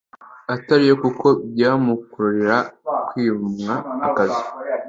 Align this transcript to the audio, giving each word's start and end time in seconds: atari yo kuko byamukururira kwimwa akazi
atari 0.55 0.83
yo 0.91 0.95
kuko 1.03 1.25
byamukururira 1.51 2.57
kwimwa 3.07 3.75
akazi 4.07 4.41